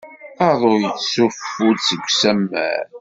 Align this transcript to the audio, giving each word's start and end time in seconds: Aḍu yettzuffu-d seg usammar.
Aḍu 0.47 0.71
yettzuffu-d 0.81 1.77
seg 1.87 2.01
usammar. 2.07 2.85